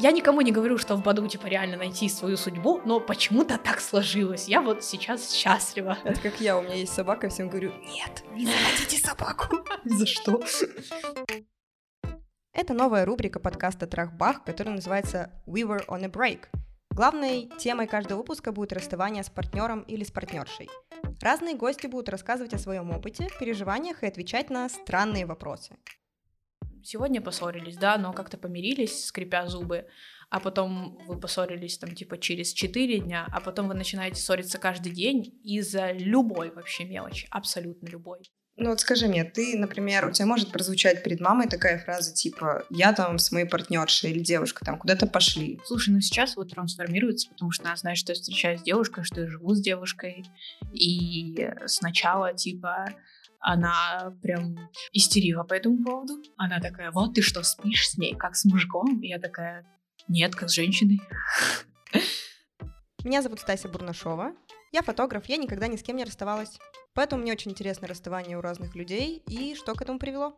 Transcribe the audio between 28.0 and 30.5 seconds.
как-то помирились, скрипя зубы, а